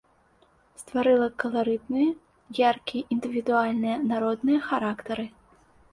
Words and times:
Стварыла 0.81 1.27
каларытныя, 1.43 2.09
яркія 2.71 3.03
індывідуальныя 3.17 3.97
народныя 4.11 4.59
характары. 4.71 5.25